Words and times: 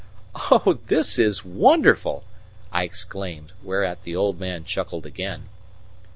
"Oh, 0.33 0.79
this 0.87 1.19
is 1.19 1.45
wonderful!" 1.45 2.23
I 2.71 2.85
exclaimed; 2.85 3.53
whereat 3.61 4.01
the 4.01 4.15
old 4.15 4.39
man 4.39 4.63
chuckled 4.63 5.05
again. 5.05 5.49